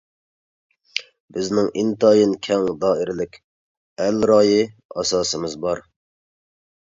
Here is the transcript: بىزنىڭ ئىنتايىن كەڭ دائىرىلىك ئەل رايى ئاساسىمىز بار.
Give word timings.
بىزنىڭ 1.35 1.67
ئىنتايىن 1.81 2.31
كەڭ 2.47 2.63
دائىرىلىك 2.85 3.37
ئەل 4.05 4.17
رايى 4.31 4.57
ئاساسىمىز 5.03 5.57
بار. 5.67 5.83